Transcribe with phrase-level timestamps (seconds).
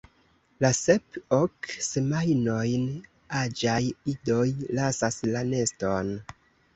[0.63, 2.87] La sep–ok semajnojn
[3.41, 3.75] aĝaj
[4.15, 4.47] idoj
[4.79, 6.11] lasas la neston.